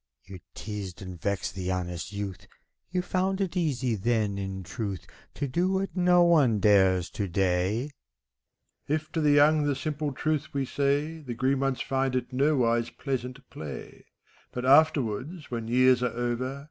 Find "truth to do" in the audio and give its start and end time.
4.63-5.71